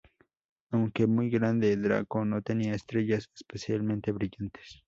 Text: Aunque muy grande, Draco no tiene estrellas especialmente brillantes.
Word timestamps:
Aunque 0.71 1.05
muy 1.05 1.29
grande, 1.29 1.77
Draco 1.77 2.25
no 2.25 2.41
tiene 2.41 2.73
estrellas 2.73 3.29
especialmente 3.35 4.11
brillantes. 4.11 4.79